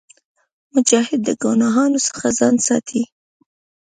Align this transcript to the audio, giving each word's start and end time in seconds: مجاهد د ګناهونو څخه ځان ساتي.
مجاهد 0.73 1.19
د 1.27 1.29
ګناهونو 1.43 1.99
څخه 2.07 2.27
ځان 2.39 2.55
ساتي. 2.67 3.03